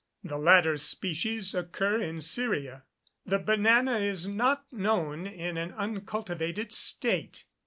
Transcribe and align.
The 0.23 0.39
latter 0.39 0.77
species 0.77 1.53
occur 1.53 1.99
in 2.01 2.21
Syria. 2.21 2.85
The 3.27 3.37
banana 3.37 3.99
is 3.99 4.27
not 4.27 4.65
known 4.73 5.27
in 5.27 5.57
an 5.57 5.73
uncultivated 5.73 6.73
state. 6.73 7.45